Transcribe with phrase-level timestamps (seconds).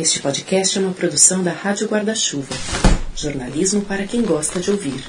[0.00, 2.54] Este podcast é uma produção da Rádio Guarda-Chuva.
[3.16, 5.04] Jornalismo para quem gosta de ouvir.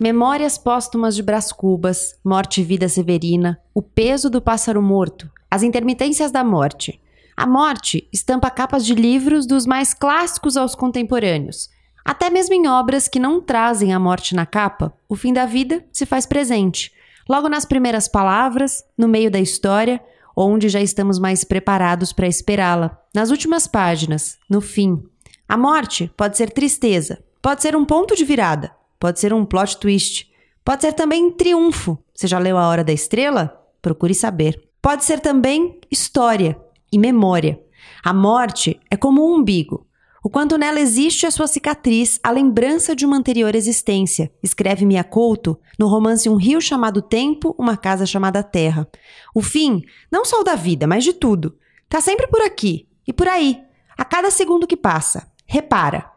[0.00, 5.62] Memórias póstumas de Brás Cubas, Morte e Vida Severina, O Peso do Pássaro Morto, As
[5.62, 6.98] Intermitências da Morte.
[7.36, 11.68] A morte estampa capas de livros dos mais clássicos aos contemporâneos.
[12.02, 15.84] Até mesmo em obras que não trazem a morte na capa, o fim da vida
[15.92, 16.90] se faz presente.
[17.28, 20.00] Logo nas primeiras palavras, no meio da história,
[20.36, 22.98] onde já estamos mais preparados para esperá-la.
[23.14, 25.02] Nas últimas páginas, no fim.
[25.48, 29.78] A morte pode ser tristeza, pode ser um ponto de virada, pode ser um plot
[29.78, 30.30] twist,
[30.64, 31.98] pode ser também triunfo.
[32.14, 33.60] Você já leu A Hora da Estrela?
[33.82, 34.60] Procure saber.
[34.80, 36.58] Pode ser também história
[36.92, 37.60] e memória.
[38.02, 39.86] A morte é como um umbigo.
[40.26, 45.04] O quanto nela existe a sua cicatriz, a lembrança de uma anterior existência, escreve Mia
[45.04, 48.88] Couto no romance Um Rio Chamado Tempo, Uma Casa Chamada Terra.
[49.34, 51.58] O fim, não só da vida, mas de tudo,
[51.90, 53.60] tá sempre por aqui e por aí,
[53.98, 55.30] a cada segundo que passa.
[55.44, 56.10] Repara.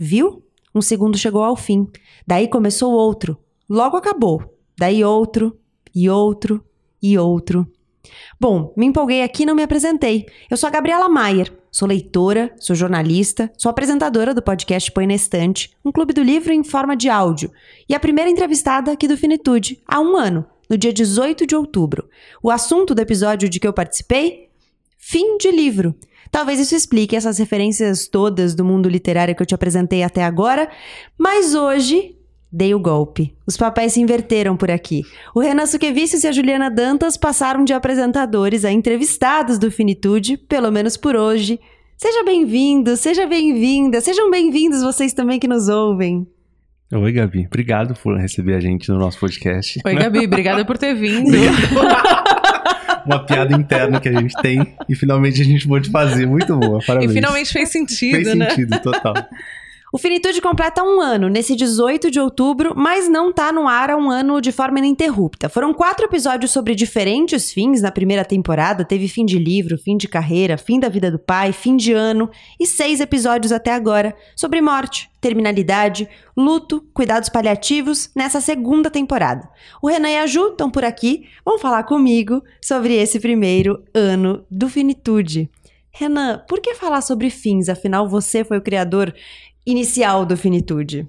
[0.00, 0.42] Viu?
[0.74, 1.86] Um segundo chegou ao fim.
[2.26, 3.36] Daí começou outro.
[3.68, 4.58] Logo acabou.
[4.78, 5.60] Daí outro,
[5.94, 6.64] e outro,
[7.02, 7.70] e outro.
[8.38, 10.26] Bom, me empolguei aqui e não me apresentei.
[10.50, 15.14] Eu sou a Gabriela Maier, sou leitora, sou jornalista, sou apresentadora do podcast Põe na
[15.14, 17.52] Estante, um clube do livro em forma de áudio,
[17.88, 22.08] e a primeira entrevistada aqui do Finitude, há um ano, no dia 18 de outubro.
[22.42, 24.48] O assunto do episódio de que eu participei?
[24.96, 25.94] Fim de livro.
[26.30, 30.70] Talvez isso explique essas referências todas do mundo literário que eu te apresentei até agora,
[31.18, 32.16] mas hoje
[32.52, 33.34] dei o golpe.
[33.46, 35.02] Os papéis se inverteram por aqui.
[35.34, 40.70] O Renan Suquevicius e a Juliana Dantas passaram de apresentadores a entrevistados do Finitude, pelo
[40.70, 41.60] menos por hoje.
[41.96, 46.26] Seja bem-vindo, seja bem-vinda, sejam bem-vindos vocês também que nos ouvem.
[46.92, 47.46] Oi, Gabi.
[47.46, 49.78] Obrigado por receber a gente no nosso podcast.
[49.84, 50.26] Oi, Gabi.
[50.26, 51.30] Obrigada por ter vindo.
[53.06, 56.26] Uma piada interna que a gente tem e finalmente a gente pôde fazer.
[56.26, 56.80] Muito boa.
[56.84, 57.12] Parabéns.
[57.12, 58.50] E finalmente fez sentido, Fez né?
[58.50, 59.14] sentido, total.
[59.92, 63.96] O Finitude completa um ano nesse 18 de outubro, mas não tá no ar há
[63.96, 65.48] um ano de forma ininterrupta.
[65.48, 68.84] Foram quatro episódios sobre diferentes fins na primeira temporada.
[68.84, 72.30] Teve fim de livro, fim de carreira, fim da vida do pai, fim de ano
[72.60, 79.48] e seis episódios até agora sobre morte, terminalidade, luto, cuidados paliativos nessa segunda temporada.
[79.82, 84.46] O Renan e a Ju estão por aqui, vão falar comigo sobre esse primeiro ano
[84.48, 85.50] do Finitude.
[85.92, 87.68] Renan, por que falar sobre fins?
[87.68, 89.12] Afinal, você foi o criador
[89.70, 91.08] inicial do Finitude?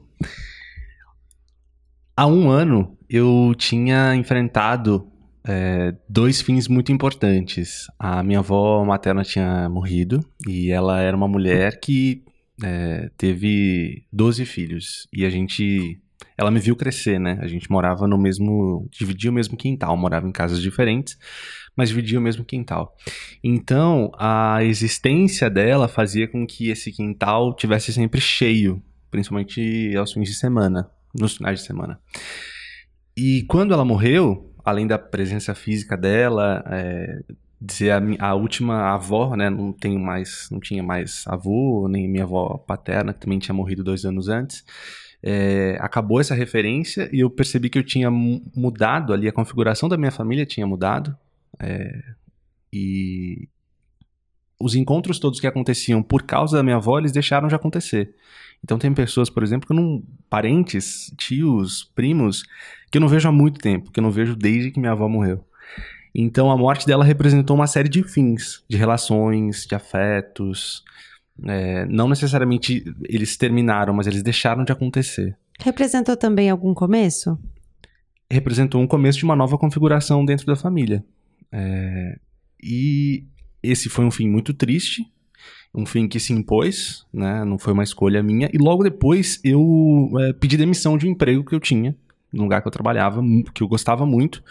[2.16, 5.12] Há um ano eu tinha enfrentado
[5.48, 7.88] é, dois fins muito importantes.
[7.98, 12.24] A minha avó materna tinha morrido e ela era uma mulher que
[12.64, 15.08] é, teve 12 filhos.
[15.12, 16.00] E a gente.
[16.38, 17.38] Ela me viu crescer, né?
[17.42, 18.88] A gente morava no mesmo.
[18.92, 21.18] dividia o mesmo quintal, morava em casas diferentes,
[21.76, 22.96] mas dividia o mesmo quintal.
[23.44, 30.30] Então, a existência dela fazia com que esse quintal tivesse sempre cheio, principalmente aos fins
[30.30, 32.00] de semana, nos finais de semana.
[33.16, 37.20] E quando ela morreu, além da presença física dela, é,
[37.62, 42.24] dizer a, a última avó, né, não tenho mais, não tinha mais avô, nem minha
[42.24, 44.66] avó paterna, que também tinha morrido dois anos antes,
[45.24, 49.88] é, acabou essa referência e eu percebi que eu tinha mu- mudado ali, a configuração
[49.88, 51.16] da minha família tinha mudado,
[51.60, 52.04] é,
[52.74, 53.48] e
[54.60, 58.14] os encontros todos que aconteciam por causa da minha avó, eles deixaram de acontecer.
[58.64, 60.04] Então tem pessoas, por exemplo, que eu não.
[60.30, 62.44] parentes, tios, primos,
[62.92, 65.08] que eu não vejo há muito tempo, que eu não vejo desde que minha avó
[65.10, 65.44] morreu.
[66.14, 70.84] Então a morte dela representou uma série de fins, de relações, de afetos.
[71.46, 75.38] É, não necessariamente eles terminaram, mas eles deixaram de acontecer.
[75.60, 77.38] Representou também algum começo?
[78.32, 81.04] representou um começo de uma nova configuração dentro da família.
[81.52, 82.18] É,
[82.64, 83.26] e
[83.62, 85.06] esse foi um fim muito triste,
[85.76, 87.44] um fim que se impôs, né?
[87.44, 88.50] Não foi uma escolha minha.
[88.54, 91.96] E logo depois eu é, pedi demissão de um emprego que eu tinha,
[92.32, 93.22] no lugar que eu trabalhava,
[93.54, 94.42] que eu gostava muito.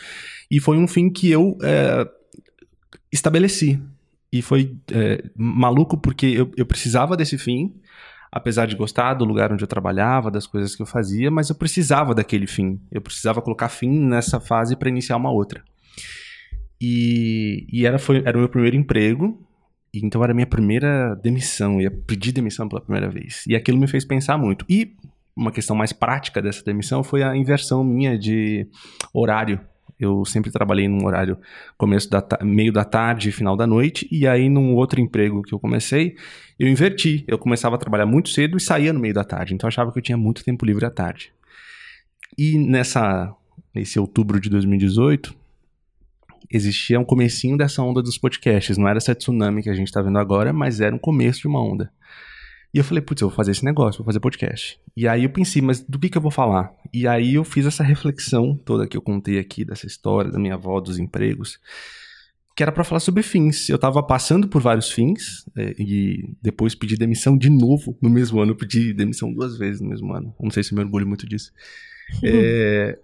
[0.51, 2.07] E foi um fim que eu é,
[3.11, 3.81] estabeleci.
[4.33, 7.75] E foi é, maluco porque eu, eu precisava desse fim,
[8.31, 11.57] apesar de gostar do lugar onde eu trabalhava, das coisas que eu fazia, mas eu
[11.57, 12.81] precisava daquele fim.
[12.91, 15.65] Eu precisava colocar fim nessa fase para iniciar uma outra.
[16.81, 19.47] E, e era, foi, era o meu primeiro emprego,
[19.93, 21.75] e então era a minha primeira demissão.
[21.75, 23.45] Eu ia pedir demissão pela primeira vez.
[23.47, 24.65] E aquilo me fez pensar muito.
[24.69, 24.97] E
[25.37, 28.67] uma questão mais prática dessa demissão foi a inversão minha de
[29.13, 29.61] horário.
[30.01, 31.37] Eu sempre trabalhei num horário
[31.77, 35.61] começo da meio da tarde, final da noite, e aí num outro emprego que eu
[35.61, 36.17] comecei,
[36.59, 37.25] eu inverti.
[37.29, 39.55] Eu começava a trabalhar muito cedo e saía no meio da tarde.
[39.55, 41.33] Então eu achava que eu tinha muito tempo livre à tarde.
[42.39, 43.35] E nessa
[43.75, 45.35] nesse outubro de 2018,
[46.51, 48.77] existia um comecinho dessa onda dos podcasts.
[48.77, 51.49] Não era essa tsunami que a gente tá vendo agora, mas era um começo de
[51.49, 51.93] uma onda.
[52.73, 54.79] E eu falei, putz, eu vou fazer esse negócio, vou fazer podcast.
[54.97, 56.73] E aí eu pensei, mas do que que eu vou falar?
[56.93, 60.55] E aí eu fiz essa reflexão toda que eu contei aqui, dessa história da minha
[60.55, 61.59] avó, dos empregos,
[62.57, 63.69] que era pra falar sobre fins.
[63.69, 68.41] Eu tava passando por vários fins, é, e depois pedi demissão de novo no mesmo
[68.41, 68.53] ano.
[68.53, 70.33] Eu pedi demissão duas vezes no mesmo ano.
[70.41, 71.53] Não sei se eu me orgulho muito disso.
[72.25, 72.99] É,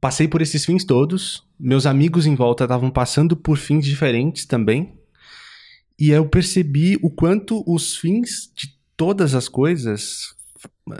[0.00, 1.46] passei por esses fins todos.
[1.60, 4.94] Meus amigos em volta estavam passando por fins diferentes também.
[6.00, 10.34] E eu percebi o quanto os fins de todas as coisas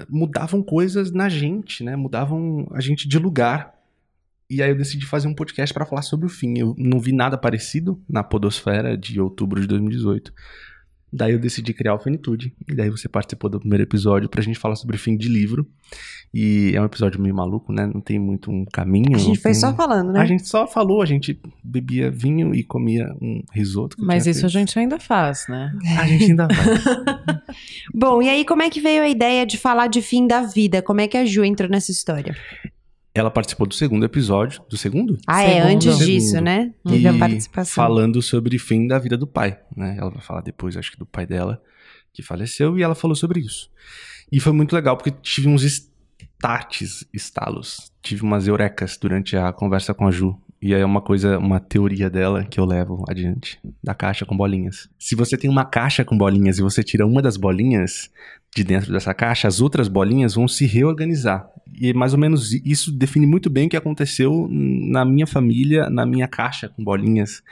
[0.08, 1.96] mudavam coisas na gente, né?
[1.96, 3.74] Mudavam a gente de lugar.
[4.50, 6.58] E aí eu decidi fazer um podcast para falar sobre o fim.
[6.58, 10.32] Eu não vi nada parecido na Podosfera de outubro de 2018.
[11.12, 12.54] Daí eu decidi criar o Finitude.
[12.66, 15.66] E daí você participou do primeiro episódio pra gente falar sobre fim de livro.
[16.32, 17.84] E é um episódio meio maluco, né?
[17.92, 19.14] Não tem muito um caminho.
[19.14, 20.20] A gente foi tem- só falando, né?
[20.20, 23.96] A gente só falou, a gente bebia vinho e comia um risoto.
[24.00, 24.52] Mas isso a feito.
[24.52, 25.70] gente ainda faz, né?
[26.00, 26.84] A gente ainda faz.
[27.94, 30.80] Bom, e aí como é que veio a ideia de falar de fim da vida?
[30.80, 32.34] Como é que a Ju entrou nessa história?
[33.14, 34.62] Ela participou do segundo episódio.
[34.68, 35.18] Do segundo?
[35.26, 35.70] Ah, é, Segundo.
[35.72, 36.44] antes disso, Segundo.
[36.46, 36.74] né?
[36.86, 37.74] Teve a E participação.
[37.74, 39.96] falando sobre fim da vida do pai, né?
[39.98, 41.62] Ela vai falar depois, acho que do pai dela,
[42.12, 43.70] que faleceu, e ela falou sobre isso.
[44.30, 49.92] E foi muito legal, porque tive uns starts, estalos, tive umas eurecas durante a conversa
[49.92, 50.40] com a Ju.
[50.62, 54.88] E é uma coisa, uma teoria dela que eu levo adiante, da caixa com bolinhas.
[54.96, 58.08] Se você tem uma caixa com bolinhas e você tira uma das bolinhas
[58.54, 61.48] de dentro dessa caixa, as outras bolinhas vão se reorganizar.
[61.74, 66.06] E mais ou menos isso define muito bem o que aconteceu na minha família, na
[66.06, 67.42] minha caixa com bolinhas,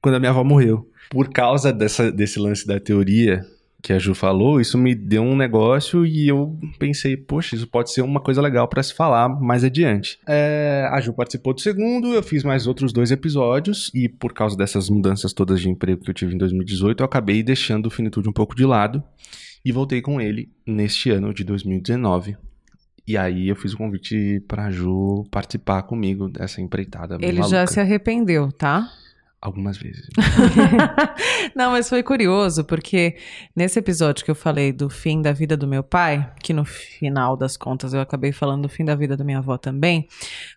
[0.00, 0.88] quando a minha avó morreu.
[1.10, 3.44] Por causa dessa, desse lance da teoria
[3.82, 7.92] que a Ju falou, isso me deu um negócio e eu pensei, poxa, isso pode
[7.92, 10.18] ser uma coisa legal para se falar mais adiante.
[10.26, 14.56] É, a Ju participou do segundo, eu fiz mais outros dois episódios e por causa
[14.56, 18.28] dessas mudanças todas de emprego que eu tive em 2018, eu acabei deixando o Finitude
[18.28, 19.02] um pouco de lado
[19.64, 22.36] e voltei com ele neste ano de 2019.
[23.06, 27.18] E aí eu fiz o convite pra Ju participar comigo dessa empreitada.
[27.20, 27.66] Ele já maluca.
[27.66, 28.88] se arrependeu, tá?
[29.42, 30.06] Algumas vezes.
[31.56, 33.16] Não, mas foi curioso, porque
[33.56, 37.38] nesse episódio que eu falei do fim da vida do meu pai, que no final
[37.38, 40.06] das contas eu acabei falando do fim da vida da minha avó também,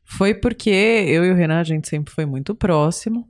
[0.03, 3.25] foi porque eu e o Renan, a gente sempre foi muito próximo.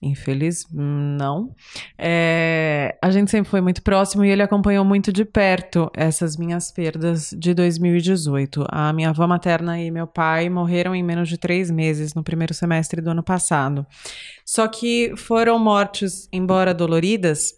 [0.00, 1.54] Infeliz, não.
[1.96, 6.70] É, a gente sempre foi muito próximo e ele acompanhou muito de perto essas minhas
[6.70, 8.66] perdas de 2018.
[8.68, 12.52] A minha avó materna e meu pai morreram em menos de três meses no primeiro
[12.52, 13.86] semestre do ano passado.
[14.44, 17.54] Só que foram mortes, embora doloridas,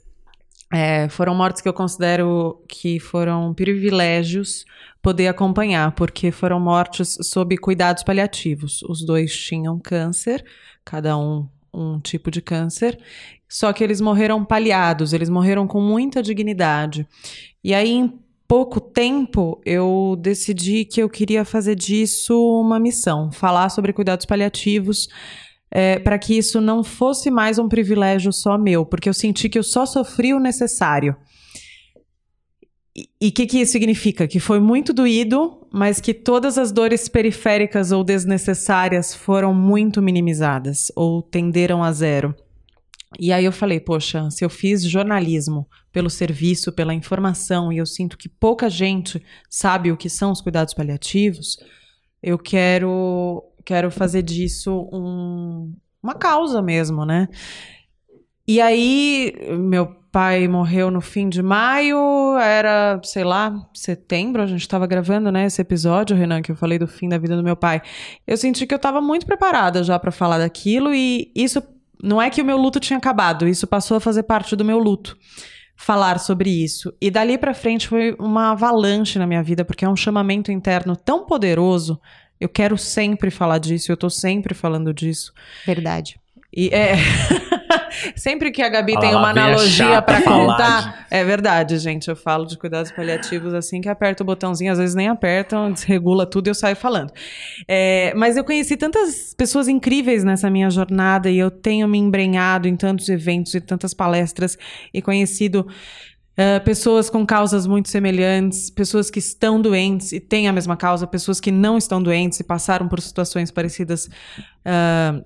[0.73, 4.64] é, foram mortes que eu considero que foram privilégios
[5.02, 8.82] poder acompanhar, porque foram mortes sob cuidados paliativos.
[8.82, 10.44] Os dois tinham câncer,
[10.85, 12.99] cada um um tipo de câncer,
[13.49, 17.06] só que eles morreram paliados, eles morreram com muita dignidade.
[17.62, 18.12] E aí, em
[18.47, 25.09] pouco tempo, eu decidi que eu queria fazer disso uma missão, falar sobre cuidados paliativos,
[25.70, 29.59] é, para que isso não fosse mais um privilégio só meu, porque eu senti que
[29.59, 31.14] eu só sofri o necessário.
[33.21, 34.27] E o que, que isso significa?
[34.27, 40.91] Que foi muito doído, mas que todas as dores periféricas ou desnecessárias foram muito minimizadas
[40.97, 42.35] ou tenderam a zero.
[43.19, 47.87] E aí eu falei, poxa, se eu fiz jornalismo pelo serviço, pela informação, e eu
[47.87, 51.57] sinto que pouca gente sabe o que são os cuidados paliativos,
[52.23, 57.28] eu quero, quero fazer disso um, uma causa mesmo, né?
[58.47, 64.62] E aí, meu pai morreu no fim de maio, era, sei lá, setembro, a gente
[64.62, 67.57] estava gravando, né, esse episódio, Renan, que eu falei do fim da vida do meu
[67.57, 67.83] pai.
[68.27, 71.62] Eu senti que eu estava muito preparada já para falar daquilo e isso
[72.03, 74.79] não é que o meu luto tinha acabado, isso passou a fazer parte do meu
[74.79, 75.17] luto.
[75.77, 76.93] Falar sobre isso.
[77.00, 80.97] E dali para frente foi uma avalanche na minha vida, porque é um chamamento interno
[80.97, 82.00] tão poderoso.
[82.41, 85.33] Eu quero sempre falar disso, eu tô sempre falando disso.
[85.65, 86.19] Verdade.
[86.53, 86.97] E é.
[88.16, 91.07] Sempre que a Gabi Olha tem lá, uma a analogia falar contar.
[91.11, 92.09] É verdade, gente.
[92.09, 96.26] Eu falo de cuidados paliativos assim que aperta o botãozinho, às vezes nem apertam, desregula
[96.26, 97.12] tudo e eu saio falando.
[97.66, 102.68] É, mas eu conheci tantas pessoas incríveis nessa minha jornada e eu tenho me embrenhado
[102.68, 104.57] em tantos eventos e tantas palestras
[104.92, 105.66] e conhecido.
[106.38, 111.04] Uh, pessoas com causas muito semelhantes, pessoas que estão doentes e têm a mesma causa,
[111.04, 114.09] pessoas que não estão doentes e passaram por situações parecidas
[114.64, 115.25] uh,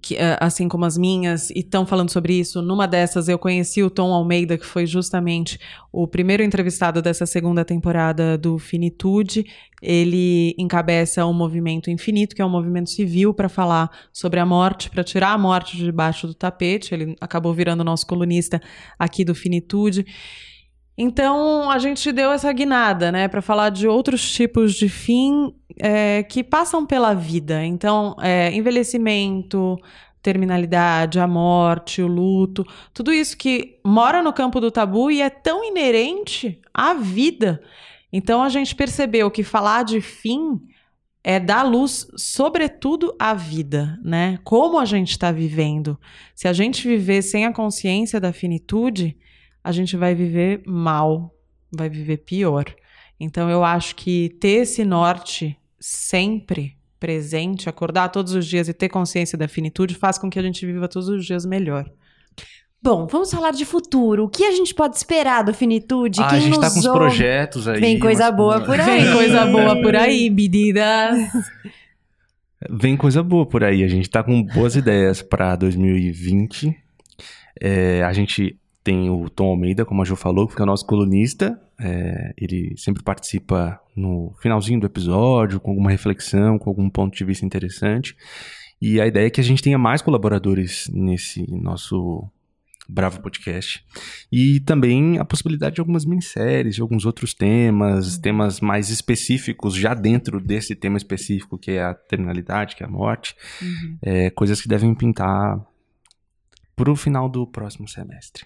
[0.00, 2.62] que, eh, assim como as minhas, e estão falando sobre isso.
[2.62, 5.58] Numa dessas, eu conheci o Tom Almeida, que foi justamente
[5.90, 9.44] o primeiro entrevistado dessa segunda temporada do Finitude.
[9.82, 14.88] Ele encabeça o movimento Infinito, que é um movimento civil para falar sobre a morte,
[14.88, 16.94] para tirar a morte de debaixo do tapete.
[16.94, 18.62] Ele acabou virando nosso colunista
[18.96, 20.06] aqui do Finitude.
[20.96, 26.22] Então a gente deu essa guinada, né, para falar de outros tipos de fim é,
[26.22, 27.64] que passam pela vida.
[27.64, 29.78] Então, é, envelhecimento,
[30.22, 35.28] terminalidade, a morte, o luto, tudo isso que mora no campo do tabu e é
[35.28, 37.60] tão inerente à vida.
[38.12, 40.60] Então a gente percebeu que falar de fim
[41.24, 44.38] é dar luz, sobretudo, à vida, né?
[44.42, 45.98] Como a gente está vivendo.
[46.34, 49.16] Se a gente viver sem a consciência da finitude,
[49.62, 51.34] a gente vai viver mal,
[51.70, 52.64] vai viver pior.
[53.18, 58.88] Então eu acho que ter esse norte sempre presente, acordar todos os dias e ter
[58.88, 61.90] consciência da finitude faz com que a gente viva todos os dias melhor.
[62.82, 64.24] Bom, vamos falar de futuro.
[64.24, 66.20] O que a gente pode esperar do Finitude?
[66.20, 67.78] Ah, Quem a gente tá nos com os projetos aí.
[67.78, 69.04] Vem coisa mas- boa por aí.
[69.04, 71.30] Vem coisa boa por aí, meninas.
[72.68, 73.84] Vem coisa boa por aí.
[73.84, 76.76] A gente tá com boas ideias para 2020.
[77.60, 80.86] É, a gente tem o Tom Almeida, como a Jo falou, que é o nosso
[80.86, 81.60] colunista.
[81.80, 87.24] É, ele sempre participa no finalzinho do episódio, com alguma reflexão, com algum ponto de
[87.24, 88.16] vista interessante.
[88.80, 92.28] E a ideia é que a gente tenha mais colaboradores nesse nosso
[92.88, 93.84] Bravo Podcast.
[94.30, 99.94] E também a possibilidade de algumas minisséries, de alguns outros temas, temas mais específicos, já
[99.94, 103.36] dentro desse tema específico, que é a terminalidade, que é a morte.
[104.02, 105.64] É, coisas que devem pintar
[106.74, 108.44] pro final do próximo semestre.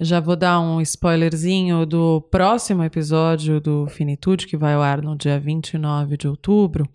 [0.00, 5.14] Já vou dar um spoilerzinho do próximo episódio do Finitude, que vai ao ar no
[5.16, 6.88] dia 29 de outubro.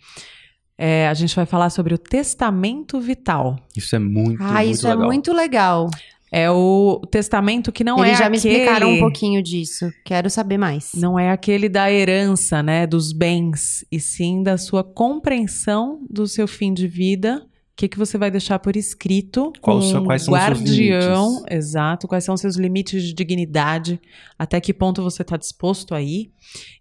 [0.78, 3.58] É, a gente vai falar sobre o testamento vital.
[3.78, 5.04] Isso é muito, Ah, muito isso legal.
[5.04, 5.90] é muito legal.
[6.32, 8.54] É o testamento que não Eles é já me aquele...
[8.56, 9.90] explicaram um pouquinho disso.
[10.04, 10.92] Quero saber mais.
[10.96, 16.48] Não é aquele da herança, né, dos bens, e sim da sua compreensão do seu
[16.48, 17.46] fim de vida.
[17.76, 19.52] O que, que você vai deixar por escrito?
[19.60, 21.46] Qual são- quais são os seus guardião, limites?
[21.58, 22.08] exato.
[22.08, 24.00] Quais são os seus limites de dignidade?
[24.40, 26.32] Até que ponto você está disposto a ir?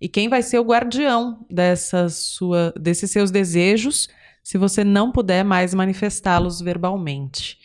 [0.00, 4.06] E quem vai ser o guardião dessa sua, desses seus desejos,
[4.40, 7.58] se você não puder mais manifestá-los verbalmente?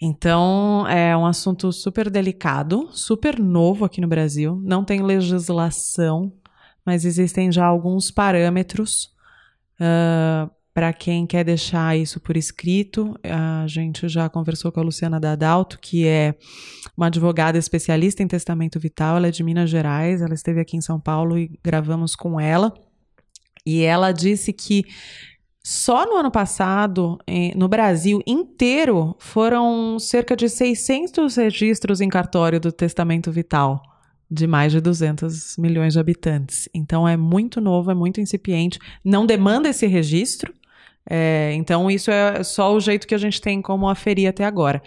[0.00, 4.56] Então, é um assunto super delicado, super novo aqui no Brasil.
[4.62, 6.32] Não tem legislação,
[6.86, 9.10] mas existem já alguns parâmetros
[10.72, 13.14] para quem quer deixar isso por escrito.
[13.24, 16.34] A gente já conversou com a Luciana Dadalto, que é
[16.96, 19.16] uma advogada especialista em testamento vital.
[19.16, 22.72] Ela é de Minas Gerais, ela esteve aqui em São Paulo e gravamos com ela.
[23.66, 24.84] E ela disse que
[25.62, 32.58] só no ano passado, em- no Brasil inteiro, foram cerca de 600 registros em cartório
[32.58, 33.82] do testamento vital
[34.30, 36.68] de mais de 200 milhões de habitantes.
[36.72, 40.54] Então é muito novo, é muito incipiente, não demanda esse registro.
[41.08, 44.82] É, então isso é só o jeito que a gente tem como aferir até agora.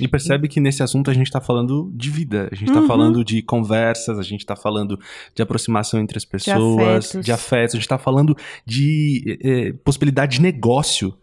[0.00, 2.86] E percebe que nesse assunto a gente tá falando de vida, a gente tá Uhum.
[2.86, 4.98] falando de conversas, a gente tá falando
[5.34, 7.24] de aproximação entre as pessoas, afetos.
[7.24, 11.14] de afetos, a gente tá falando de eh, possibilidade de negócio,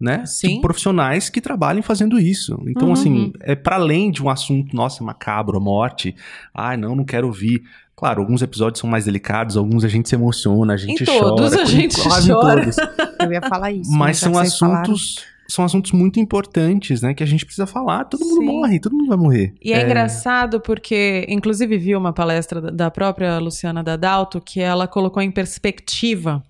[0.00, 0.24] né?
[0.24, 0.54] Sim.
[0.56, 2.58] De profissionais que trabalhem fazendo isso.
[2.66, 2.92] Então, Uhum.
[2.94, 6.14] assim, é para além de um assunto, nossa, macabro, morte,
[6.54, 7.62] ah, não, não quero ouvir.
[7.94, 11.50] Claro, alguns episódios são mais delicados, alguns a gente se emociona, a gente Em todos
[11.50, 11.62] chora.
[11.62, 12.60] a gente quase em chora.
[12.62, 12.76] todos.
[13.20, 13.92] Eu ia falar isso.
[13.92, 14.80] Mas são vocês falaram.
[14.80, 15.16] assuntos,
[15.46, 17.12] são assuntos muito importantes, né?
[17.12, 18.04] Que a gente precisa falar.
[18.06, 18.46] Todo mundo Sim.
[18.46, 19.52] morre, todo mundo vai morrer.
[19.62, 24.88] E é, engraçado porque, inclusive, vi uma palestra da- da própria Luciana Dadalto que ela
[24.88, 26.42] colocou em perspectiva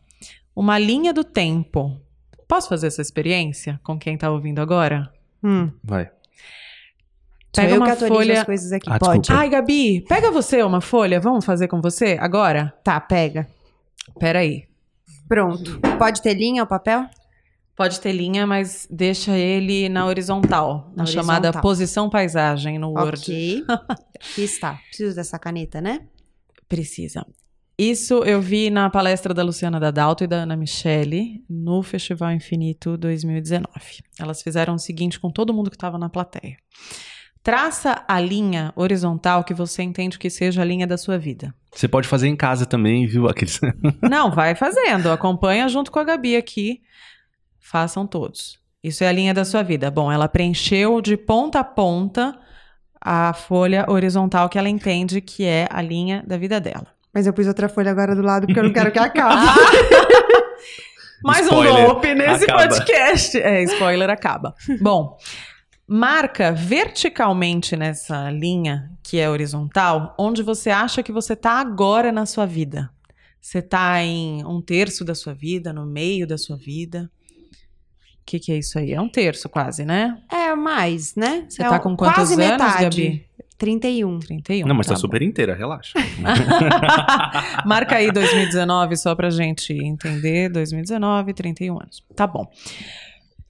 [0.54, 1.96] uma linha do tempo.
[2.50, 5.08] Posso fazer essa experiência com quem tá ouvindo agora?
[5.42, 6.10] Hum, Vai.
[7.54, 8.88] Pega uma folha- as coisas aqui.
[8.90, 9.20] Ah, Pode.
[9.20, 9.40] desculpa.
[9.40, 12.72] Ai, Gabi, pega você uma folha, vamos fazer com você agora?
[12.84, 13.46] Tá, pega.
[14.18, 14.66] Peraí.
[15.28, 15.80] Pronto.
[15.98, 17.06] Pode ter linha o papel?
[17.76, 21.62] Pode ter linha, mas deixa ele na horizontal, na, Na chamada horizontal.
[21.62, 23.20] posição paisagem no Word.
[23.20, 23.64] Ok.
[24.32, 24.74] Aqui está.
[24.88, 26.00] Preciso dessa caneta, né?
[26.68, 27.24] Precisa.
[27.80, 32.94] Isso eu vi na palestra da Luciana Dadalto e da Ana Michele no Festival Infinito
[32.98, 33.66] 2019.
[34.18, 36.58] Elas fizeram o seguinte com todo mundo que estava na plateia.
[37.42, 41.54] Traça a linha horizontal que você entende que seja a linha da sua vida.
[41.74, 43.26] Você pode fazer em casa também, viu?
[43.26, 43.58] Aqueles...
[44.02, 45.10] Não, vai fazendo.
[45.10, 46.82] Acompanha junto com a Gabi aqui.
[47.58, 48.58] Façam todos.
[48.84, 49.90] Isso é a linha da sua vida.
[49.90, 52.38] Bom, ela preencheu de ponta a ponta
[53.00, 56.99] a folha horizontal que ela entende que é a linha da vida dela.
[57.12, 59.46] Mas eu pus outra folha agora do lado porque eu não quero que acabe.
[61.22, 62.62] Mais Spoiler, um golpe nesse acaba.
[62.62, 63.38] podcast.
[63.38, 64.54] É, spoiler acaba.
[64.80, 65.18] Bom,
[65.86, 72.24] marca verticalmente nessa linha, que é horizontal, onde você acha que você tá agora na
[72.24, 72.90] sua vida.
[73.40, 77.10] Você tá em um terço da sua vida, no meio da sua vida.
[78.22, 78.92] O que, que é isso aí?
[78.92, 80.22] É um terço quase, né?
[80.30, 81.46] É mais, né?
[81.48, 83.02] Você é tá com quantos quase anos, metade.
[83.02, 83.29] Gabi?
[83.60, 84.18] 31.
[84.20, 84.66] 31.
[84.66, 85.00] Não, mas tá, bom.
[85.00, 85.92] super inteira, relaxa.
[87.66, 90.48] Marca aí 2019 só pra gente entender.
[90.48, 92.02] 2019, 31 anos.
[92.16, 92.50] Tá bom.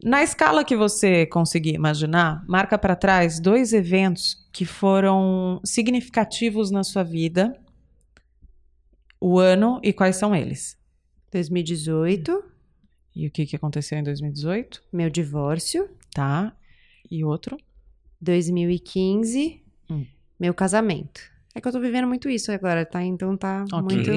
[0.02, 6.83] Na escala que você conseguir imaginar, marca pra trás dois eventos que foram significativos na
[6.83, 7.57] sua vida,
[9.21, 10.76] o ano e quais são eles.
[11.33, 12.43] 2018,
[13.14, 14.83] E o que, que aconteceu em 2018?
[14.93, 15.88] meu divórcio.
[16.12, 16.52] Tá.
[17.11, 17.57] E outro?
[18.21, 19.69] 2015, Hum.
[20.40, 21.20] Meu casamento.
[21.54, 23.02] É que eu tô vivendo muito isso agora, tá?
[23.04, 23.82] Então tá Ok.
[23.82, 24.11] muito.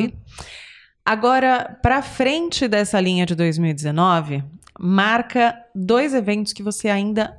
[1.06, 4.42] Agora, para frente dessa linha de 2019,
[4.80, 7.38] marca dois eventos que você ainda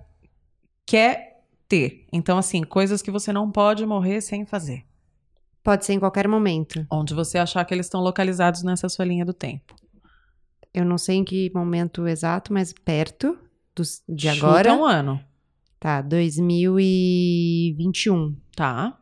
[0.85, 2.05] quer ter.
[2.13, 4.85] Então, assim, coisas que você não pode morrer sem fazer.
[5.63, 6.87] Pode ser em qualquer momento.
[6.91, 9.75] Onde você achar que eles estão localizados nessa sua linha do tempo.
[10.75, 13.39] Eu não sei em que momento exato, mas perto
[13.75, 14.75] dos, de Chuta agora.
[14.75, 15.19] um ano.
[15.81, 18.37] Tá, 2021.
[18.57, 18.99] Tá.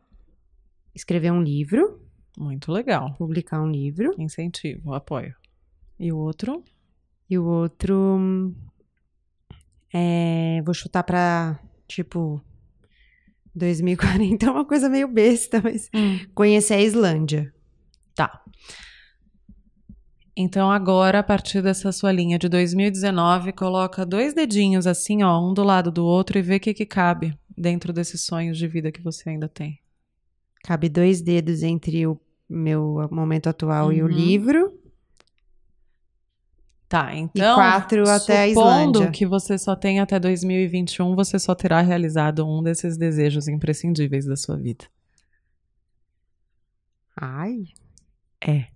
[0.95, 1.99] Escrever um livro,
[2.37, 3.13] Muito legal.
[3.17, 4.13] publicar um livro.
[4.17, 5.35] Incentivo, apoio.
[5.99, 6.63] E o outro?
[7.29, 7.95] E o outro.
[8.17, 8.53] hum,
[9.93, 12.41] É, vou chutar pra, tipo,
[13.55, 15.89] 2040 é uma coisa meio besta, mas
[16.33, 17.53] conhecer a Islândia.
[18.15, 18.41] Tá.
[20.35, 25.53] Então agora, a partir dessa sua linha de 2019, coloca dois dedinhos assim, ó, um
[25.53, 28.91] do lado do outro e vê o que, que cabe dentro desses sonhos de vida
[28.91, 29.79] que você ainda tem.
[30.63, 32.19] Cabe dois dedos entre o
[32.49, 34.11] meu momento atual e o Uhum.
[34.11, 34.79] livro.
[36.87, 37.55] Tá, então.
[37.55, 39.11] quatro até a supondo Islândia.
[39.11, 44.35] que você só tem até 2021, você só terá realizado um desses desejos imprescindíveis da
[44.35, 44.85] sua vida.
[47.15, 47.65] Ai.
[48.41, 48.67] É.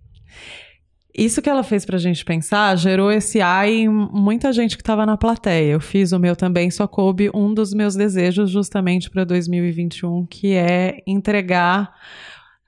[1.18, 5.04] Isso que ela fez pra gente pensar gerou esse ai em muita gente que tava
[5.04, 5.72] na plateia.
[5.72, 10.54] Eu fiz o meu também, só coube um dos meus desejos justamente pra 2021, que
[10.54, 11.92] é entregar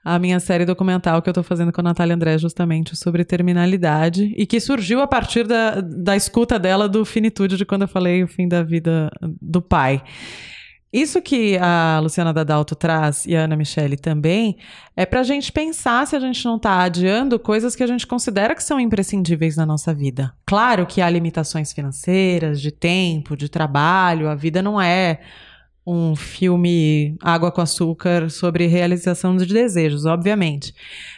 [0.03, 4.33] a minha série documental que eu tô fazendo com a Natália André, justamente sobre terminalidade,
[4.35, 8.21] e que surgiu a partir da, da escuta dela do finitude, de quando eu falei
[8.21, 9.09] o fim da vida
[9.41, 10.03] do pai.
[10.93, 14.57] Isso que a Luciana Dadalto traz e a Ana Michele também
[14.95, 18.53] é pra gente pensar se a gente não tá adiando coisas que a gente considera
[18.53, 20.33] que são imprescindíveis na nossa vida.
[20.45, 25.21] Claro que há limitações financeiras, de tempo, de trabalho, a vida não é
[25.87, 30.75] um filme água com açúcar sobre realização de desejos, obviamente.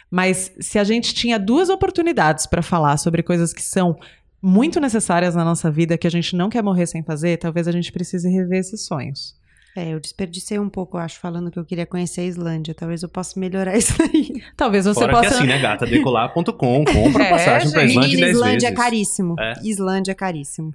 [0.08, 3.98] Mas se a gente tinha duas oportunidades para falar sobre coisas que são
[4.40, 7.72] muito necessárias na nossa vida que a gente não quer morrer sem fazer, talvez a
[7.72, 9.34] gente precise rever esses sonhos.
[9.76, 12.74] É, eu desperdicei um pouco, eu acho, falando que eu queria conhecer a Islândia.
[12.74, 14.40] Talvez eu possa melhorar isso aí.
[14.56, 15.84] Talvez você Fora possa que assim, né, gata?
[15.84, 17.84] Decolar.com, compra É, passagem pra.
[17.84, 19.34] Islândia Menina, 10 Islândia é caríssimo.
[19.38, 19.54] É.
[19.64, 20.72] Islândia é caríssimo.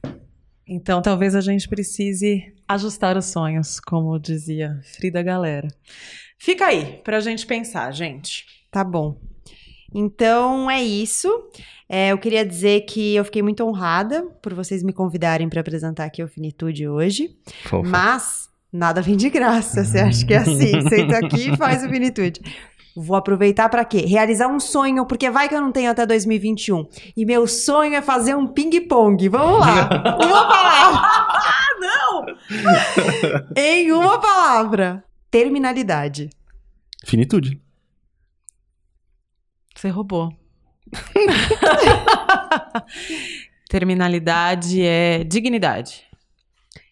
[0.68, 5.68] Então, talvez a gente precise ajustar os sonhos, como dizia Frida Galera.
[6.38, 8.46] Fica aí pra gente pensar, gente.
[8.70, 9.18] Tá bom.
[9.94, 11.28] Então é isso.
[11.88, 16.06] É, eu queria dizer que eu fiquei muito honrada por vocês me convidarem para apresentar
[16.06, 17.36] aqui o Finitude hoje.
[17.64, 17.90] Fofa.
[17.90, 19.84] Mas nada vem de graça.
[19.84, 20.82] Você acha que é assim?
[20.90, 22.42] Senta aqui e faz o Finitude.
[22.96, 24.00] Vou aproveitar para quê?
[24.00, 26.88] Realizar um sonho, porque vai que eu não tenho até 2021.
[27.16, 29.30] E meu sonho é fazer um ping-pong.
[29.30, 29.90] Vamos lá.
[30.20, 31.00] Uma palavra.
[31.04, 32.26] Ah, não!
[33.56, 35.04] em uma palavra.
[35.32, 36.30] Terminalidade.
[37.06, 37.62] Finitude.
[39.76, 40.34] Você roubou.
[43.70, 46.04] Terminalidade é dignidade.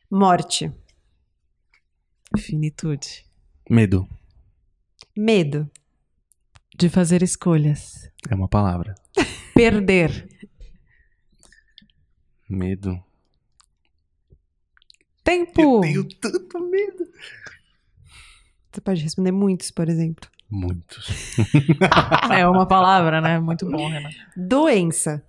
[0.10, 0.72] Morte.
[2.36, 3.26] Finitude.
[3.70, 4.08] Medo.
[5.16, 5.70] Medo.
[6.78, 8.10] De fazer escolhas.
[8.30, 8.96] É uma palavra.
[9.54, 10.28] Perder.
[12.50, 13.04] Medo.
[15.24, 15.82] Tempo.
[16.22, 17.06] tanto medo.
[18.72, 20.30] Você pode responder muitos, por exemplo.
[20.50, 21.36] Muitos.
[22.32, 23.40] É uma palavra, né?
[23.40, 24.10] Muito bom, Renan.
[24.36, 25.26] Doença.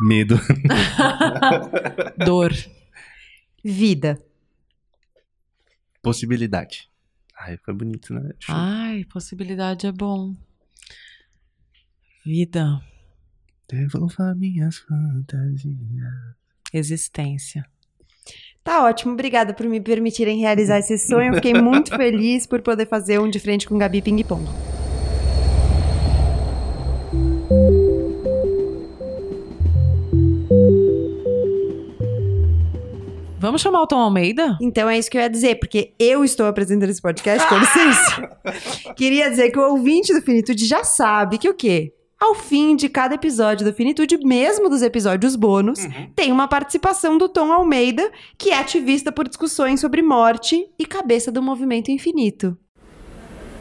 [0.00, 0.38] Medo.
[2.24, 2.52] Dor.
[3.64, 4.22] Vida.
[6.02, 6.90] Possibilidade.
[7.38, 8.32] Ai, foi bonito, né?
[8.38, 8.54] Show.
[8.54, 10.34] Ai, possibilidade é bom.
[12.24, 12.80] Vida.
[13.68, 15.74] Devolva minhas fantasias.
[16.72, 17.64] Existência.
[18.62, 21.34] Tá ótimo, obrigada por me permitirem realizar esse sonho.
[21.34, 24.44] Fiquei muito feliz por poder fazer um de frente com Gabi Ping Pong.
[33.50, 34.56] Vamos chamar o Tom Almeida?
[34.60, 38.30] Então é isso que eu ia dizer, porque eu estou apresentando esse podcast, com licença.
[38.94, 41.92] Queria dizer que o ouvinte do Finitude já sabe que o quê?
[42.20, 45.80] Ao fim de cada episódio do Finitude, mesmo dos episódios bônus,
[46.14, 48.08] tem uma participação do Tom Almeida,
[48.38, 52.56] que é ativista por discussões sobre morte e cabeça do movimento infinito.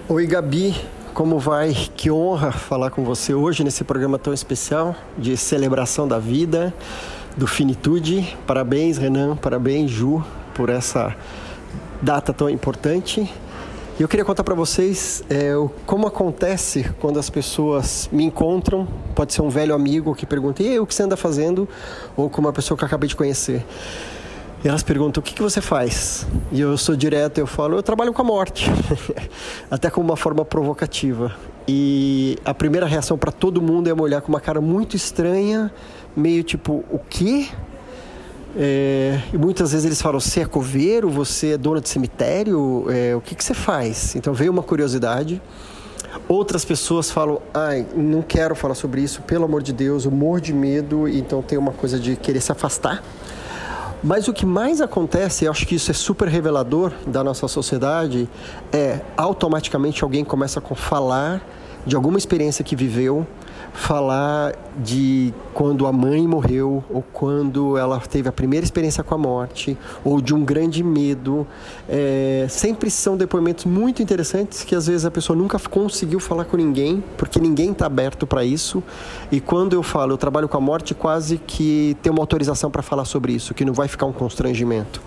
[0.08, 0.75] Oi, Gabi,
[1.15, 1.73] como vai?
[1.95, 6.71] Que honra falar com você hoje nesse programa tão especial de celebração da vida,
[7.39, 8.38] do Finitude.
[8.45, 10.21] Parabéns, Renan, parabéns, Ju,
[10.54, 11.15] por essa
[12.02, 13.32] data tão importante.
[13.97, 15.54] E eu queria contar para vocês é,
[15.86, 18.86] como acontece quando as pessoas me encontram.
[19.15, 21.67] Pode ser um velho amigo que pergunta: e aí, o que você anda fazendo?
[22.17, 23.65] Ou com uma pessoa que eu acabei de conhecer.
[24.62, 26.28] E elas perguntam: o que, que você faz?
[26.52, 28.69] E eu sou direto, eu falo: eu trabalho com a morte.
[29.71, 31.34] Até como uma forma provocativa.
[31.67, 35.71] E a primeira reação para todo mundo é olhar com uma cara muito estranha,
[36.19, 37.47] meio tipo: o quê?
[38.58, 41.10] É, e muitas vezes eles falam: você é coveiro?
[41.10, 42.86] Você é dono de cemitério?
[42.89, 44.15] É, o que, que você faz?
[44.15, 45.41] Então veio uma curiosidade.
[46.27, 50.39] Outras pessoas falam: ai, não quero falar sobre isso, pelo amor de Deus, eu morro
[50.39, 53.03] de medo, então tem uma coisa de querer se afastar.
[54.01, 58.29] Mas o que mais acontece, eu acho que isso é super revelador da nossa sociedade,
[58.71, 61.41] é automaticamente alguém começa a falar
[61.89, 63.25] de alguma experiência que viveu,
[63.73, 69.17] falar de quando a mãe morreu, ou quando ela teve a primeira experiência com a
[69.17, 69.75] morte,
[70.06, 71.47] ou de um grande medo.
[71.88, 76.56] É, sempre são depoimentos muito interessantes que às vezes a pessoa nunca conseguiu falar com
[76.56, 78.84] ninguém, porque ninguém está aberto para isso.
[79.32, 82.84] E quando eu falo, eu trabalho com a morte, quase que tem uma autorização para
[82.84, 85.02] falar sobre isso, que não vai ficar um constrangimento.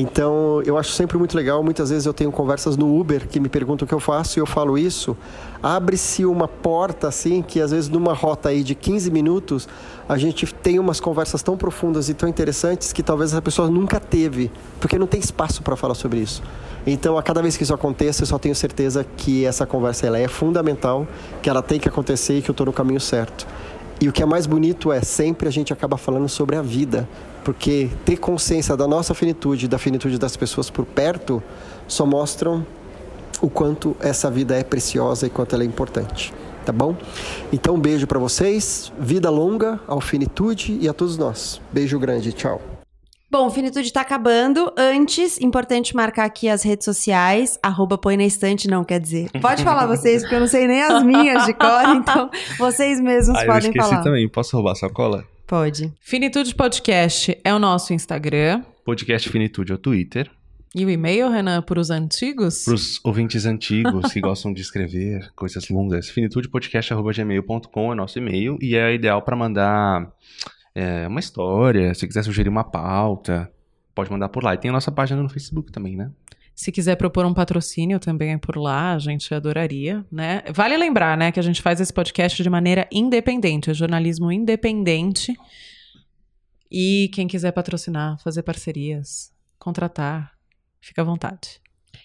[0.00, 1.60] Então, eu acho sempre muito legal.
[1.60, 4.40] Muitas vezes eu tenho conversas no Uber que me perguntam o que eu faço e
[4.40, 5.16] eu falo isso.
[5.60, 9.68] Abre-se uma porta assim que às vezes numa rota aí de 15 minutos,
[10.08, 13.98] a gente tem umas conversas tão profundas e tão interessantes que talvez essa pessoa nunca
[13.98, 16.44] teve, porque não tem espaço para falar sobre isso.
[16.86, 20.18] Então, a cada vez que isso aconteça, eu só tenho certeza que essa conversa ela
[20.18, 21.08] é fundamental,
[21.42, 23.48] que ela tem que acontecer e que eu estou no caminho certo.
[24.00, 27.08] E o que é mais bonito é sempre a gente acaba falando sobre a vida,
[27.44, 31.42] porque ter consciência da nossa finitude, da finitude das pessoas por perto,
[31.88, 32.64] só mostram
[33.40, 36.32] o quanto essa vida é preciosa e quanto ela é importante.
[36.64, 36.94] Tá bom?
[37.52, 41.60] Então, um beijo para vocês, vida longa ao finitude e a todos nós.
[41.72, 42.77] Beijo grande, tchau.
[43.30, 44.72] Bom, Finitude tá acabando.
[44.76, 47.58] Antes, importante marcar aqui as redes sociais.
[47.62, 49.28] Arroba põe na estante, não, quer dizer.
[49.42, 53.36] Pode falar vocês, porque eu não sei nem as minhas de cor, então vocês mesmos
[53.36, 54.02] Ah, eu podem esqueci falar.
[54.02, 54.26] também.
[54.28, 55.24] Posso roubar sua cola?
[55.46, 55.92] Pode.
[56.00, 58.62] Finitude Podcast é o nosso Instagram.
[58.82, 60.30] Podcast Finitude é o Twitter.
[60.74, 62.64] E o e-mail, Renan, para os antigos?
[62.64, 68.74] Para os ouvintes antigos que gostam de escrever coisas longas, finitudepodcast.gmail.com é nosso e-mail e
[68.74, 70.10] é ideal para mandar
[70.78, 73.50] é, uma história, se quiser sugerir uma pauta,
[73.92, 74.54] pode mandar por lá.
[74.54, 76.12] E tem a nossa página no Facebook também, né?
[76.54, 80.42] Se quiser propor um patrocínio também por lá, a gente adoraria, né?
[80.52, 85.36] Vale lembrar, né, que a gente faz esse podcast de maneira independente, é jornalismo independente.
[86.70, 90.32] E quem quiser patrocinar, fazer parcerias, contratar,
[90.80, 91.60] fica à vontade.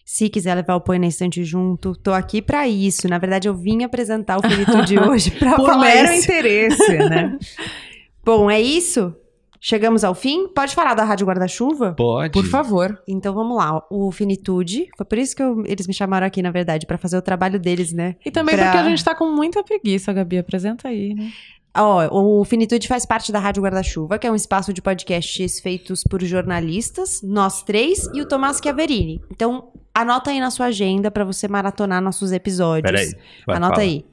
[0.06, 3.08] Se quiser levar o Põe na Estante junto, tô aqui pra isso.
[3.08, 6.24] Na verdade, eu vim apresentar o Finitude hoje pra Por falar mero isso.
[6.24, 7.38] interesse, né?
[8.26, 9.16] Bom, é isso?
[9.60, 10.48] Chegamos ao fim?
[10.50, 11.94] Pode falar da Rádio Guarda-Chuva?
[11.94, 12.34] Pode.
[12.34, 13.02] Por favor.
[13.08, 13.82] Então vamos lá.
[13.90, 17.18] O Finitude, foi por isso que eu- eles me chamaram aqui, na verdade, pra fazer
[17.18, 18.16] o trabalho deles, né?
[18.26, 20.38] E também Pra- porque a gente tá com muita preguiça, Gabi.
[20.38, 21.32] Apresenta aí, né?
[21.76, 26.04] Ó, o Finitude faz parte da Rádio Guarda-Chuva, que é um espaço de podcasts feitos
[26.04, 29.22] por jornalistas, nós três e o Tomás Chiaverini.
[29.32, 32.92] Então, anota aí na sua agenda pra você maratonar nossos episódios.
[32.92, 33.12] Peraí.
[33.48, 33.88] vai, Anota fala.
[33.88, 34.06] aí.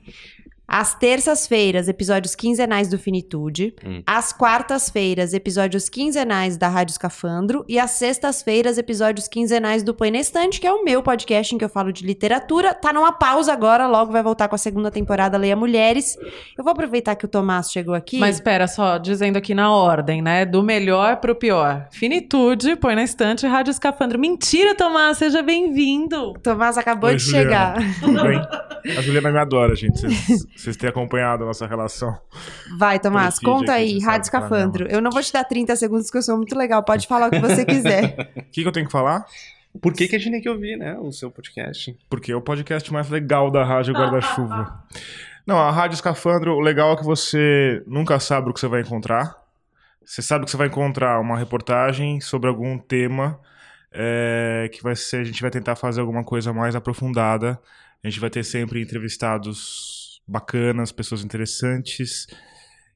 [0.73, 3.75] Às terças-feiras, episódios quinzenais do Finitude.
[3.85, 4.03] Hum.
[4.07, 7.65] Às quartas-feiras, episódios quinzenais da Rádio Escafandro.
[7.69, 11.59] E às sextas-feiras, episódios quinzenais do Põe na Estante, que é o meu podcast em
[11.59, 12.73] que eu falo de literatura.
[12.73, 16.17] Tá numa pausa agora, logo vai voltar com a segunda temporada Leia Mulheres.
[16.57, 18.19] Eu vou aproveitar que o Tomás chegou aqui.
[18.21, 20.47] Mas espera, só dizendo aqui na ordem, né?
[20.47, 21.89] Do melhor pro pior.
[21.91, 24.21] Finitude, põe na estante, Rádio Escafandro.
[24.21, 26.35] Mentira, Tomás, seja bem-vindo.
[26.43, 27.81] Tomás acabou Oi, de Juliana.
[27.81, 28.01] chegar.
[28.01, 28.41] Tudo bem?
[28.97, 30.01] A Juliana me adora, gente.
[30.01, 32.21] Vocês- Vocês têm acompanhado a nossa relação.
[32.77, 34.87] Vai, Tomás, conta aí, Rádio sabe, Escafandro.
[34.91, 36.83] Eu não vou te dar 30 segundos, que eu sou muito legal.
[36.83, 38.31] Pode falar o que você quiser.
[38.37, 39.25] O que, que eu tenho que falar?
[39.81, 40.99] Por que, que a gente tem que ouvir, né?
[40.99, 41.97] O seu podcast?
[42.11, 44.85] Porque é o podcast mais legal da Rádio Guarda-Chuva.
[45.47, 48.83] Não, a Rádio Escafandro, o legal é que você nunca sabe o que você vai
[48.83, 49.37] encontrar.
[50.05, 53.41] Você sabe que você vai encontrar uma reportagem sobre algum tema
[53.93, 57.59] é, que vai ser, a gente vai tentar fazer alguma coisa mais aprofundada.
[58.03, 60.00] A gente vai ter sempre entrevistados
[60.31, 62.27] bacanas, pessoas interessantes.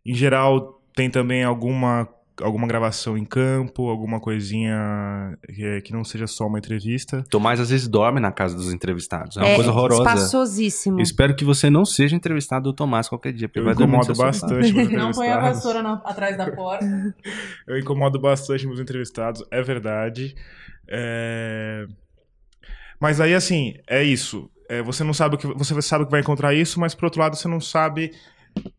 [0.06, 2.08] Em geral, tem também alguma
[2.42, 7.22] alguma gravação em campo, alguma coisinha que, que não seja só uma entrevista.
[7.30, 9.36] Tomás às vezes dorme na casa dos entrevistados.
[9.36, 10.02] É uma É coisa horrorosa.
[10.02, 10.98] espaçosíssimo.
[10.98, 14.12] Eu espero que você não seja entrevistado do Tomás qualquer dia, porque Eu vai incomodo
[14.16, 16.84] bastante meus Não põe a vassoura na- atrás da porta.
[17.68, 20.34] Eu incomodo bastante meus entrevistados, é verdade.
[20.88, 21.86] É,
[23.00, 24.50] Mas aí, assim, é isso.
[24.68, 27.20] É, você não sabe o que você sabe que vai encontrar isso, mas por outro
[27.20, 28.12] lado você não sabe.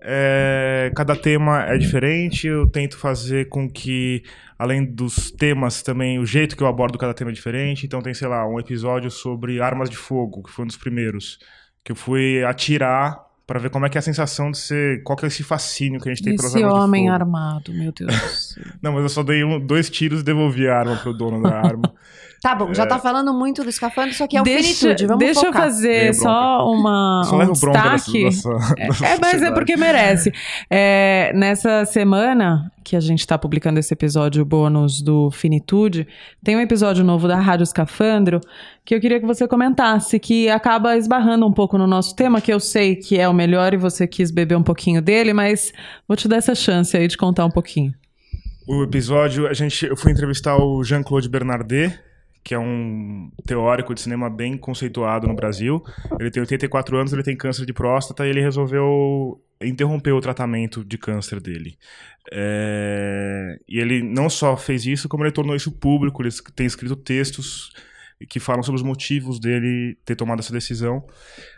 [0.02, 2.48] é, Cada tema é diferente.
[2.48, 4.24] Eu tento fazer com que,
[4.58, 7.86] além dos temas, também o jeito que eu abordo cada tema é diferente.
[7.86, 11.39] Então tem, sei lá, um episódio sobre armas de fogo, que foi um dos primeiros,
[11.84, 15.15] que eu fui atirar pra ver como é que é a sensação de ser, qual
[15.15, 17.13] que é esse fascínio que a gente tem pelas Esse armas de homem fogo.
[17.13, 18.63] armado, meu Deus do céu.
[18.81, 21.55] Não, mas eu só dei um- dois tiros e devolvi a arma pro dono da
[21.55, 21.93] arma.
[22.41, 25.25] Tá bom, já tá falando muito do escafandro, isso aqui é o deixa finitude, vamos
[25.25, 25.62] deixa eu focar.
[25.63, 28.23] É fazer só uma, Só um levo bronca dessa, destaque.
[28.23, 30.31] dessa, dessa É, mas é porque merece.
[30.69, 36.08] É, nessa semana que a gente está publicando esse episódio bônus do Finitude,
[36.43, 38.39] tem um episódio novo da Rádio Escafandro
[38.86, 42.54] que eu queria que você comentasse, que acaba esbarrando um pouco no nosso tema, que
[42.54, 45.74] eu sei que é o melhor e você quis beber um pouquinho dele, mas
[46.08, 47.91] vou te dar essa chance aí de contar um pouquinho.
[48.67, 52.00] O episódio, a gente, eu fui entrevistar o Jean-Claude Bernardet,
[52.43, 55.84] que é um teórico de cinema bem conceituado no Brasil.
[56.19, 60.84] Ele tem 84 anos, ele tem câncer de próstata e ele resolveu interromper o tratamento
[60.84, 61.78] de câncer dele.
[62.32, 66.22] É, E ele não só fez isso, como ele tornou isso público.
[66.22, 67.72] Ele tem escrito textos
[68.30, 71.06] que falam sobre os motivos dele ter tomado essa decisão.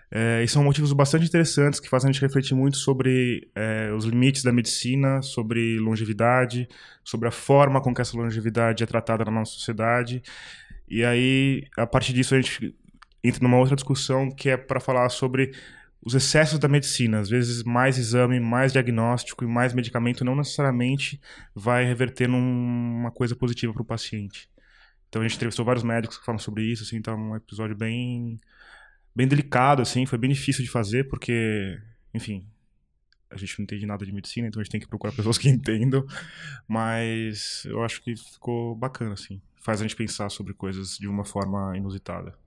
[0.09, 4.05] É, e são motivos bastante interessantes que fazem a gente refletir muito sobre é, os
[4.05, 6.67] limites da medicina, sobre longevidade,
[7.03, 10.23] sobre a forma com que essa longevidade é tratada na nossa sociedade.
[10.87, 12.73] E aí, a partir disso, a gente
[13.23, 15.51] entra numa outra discussão que é para falar sobre
[16.03, 17.19] os excessos da medicina.
[17.19, 21.19] Às vezes, mais exame, mais diagnóstico e mais medicamento não necessariamente
[21.53, 24.49] vai reverter numa coisa positiva para o paciente.
[25.09, 28.39] Então, a gente entrevistou vários médicos que falam sobre isso, assim, tá um episódio bem
[29.15, 31.75] bem delicado, assim, foi bem difícil de fazer, porque,
[32.13, 32.47] enfim,
[33.31, 35.49] a gente não entende nada de medicina, então a gente tem que procurar pessoas que
[35.49, 36.05] entendam,
[36.67, 41.25] mas eu acho que ficou bacana, assim, faz a gente pensar sobre coisas de uma
[41.25, 42.37] forma inusitada.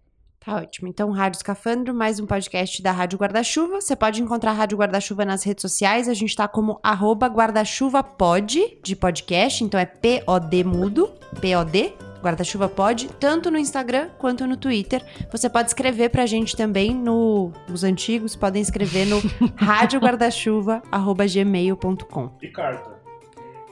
[0.43, 0.89] Tá ótimo.
[0.89, 3.79] Então, Rádio Escafandro, mais um podcast da Rádio Guarda-Chuva.
[3.79, 6.09] Você pode encontrar a Rádio Guarda-Chuva nas redes sociais.
[6.09, 9.63] A gente tá como arroba guarda-chuva-pod, de podcast.
[9.63, 15.05] Então é P-O-D mudo, P-O-D, Guarda-Chuva Pod, tanto no Instagram quanto no Twitter.
[15.31, 17.53] Você pode escrever pra gente também no...
[17.71, 19.21] Os antigos podem escrever no
[19.57, 22.31] radioguardachuva.gmail.com.
[22.41, 22.99] E carta?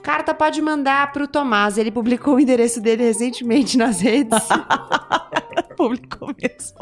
[0.02, 1.78] Carta pode mandar pro Tomás.
[1.78, 4.38] Ele publicou o endereço dele recentemente nas redes.
[5.78, 6.76] Publicou mesmo.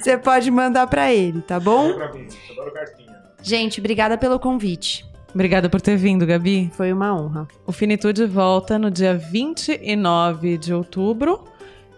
[0.00, 1.92] Você pode mandar pra ele, tá bom?
[1.92, 3.14] pra mim, adoro cartinha.
[3.42, 5.04] Gente, obrigada pelo convite.
[5.34, 6.72] Obrigada por ter vindo, Gabi.
[6.74, 7.46] Foi uma honra.
[7.66, 11.44] O Finitude volta no dia 29 de outubro.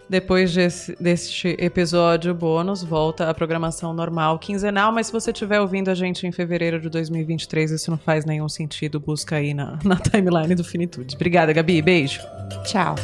[0.09, 4.91] Depois desse, deste episódio bônus, volta a programação normal, quinzenal.
[4.91, 8.49] Mas se você estiver ouvindo a gente em fevereiro de 2023, isso não faz nenhum
[8.49, 8.99] sentido.
[8.99, 11.15] Busca aí na, na timeline do Finitude.
[11.15, 11.81] Obrigada, Gabi.
[11.81, 12.19] Beijo.
[12.65, 12.95] Tchau.